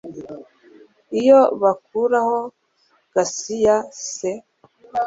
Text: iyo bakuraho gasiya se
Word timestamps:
iyo 1.19 1.39
bakuraho 1.61 2.39
gasiya 3.13 3.75
se 4.13 4.31